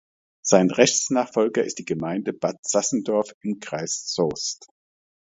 Sein 0.43 0.71
Rechtsnachfolger 0.71 1.63
ist 1.63 1.77
die 1.77 1.85
Gemeinde 1.85 2.33
Bad 2.33 2.57
Sassendorf 2.63 3.35
im 3.41 3.59
Kreis 3.59 4.05
Soest. 4.07 4.67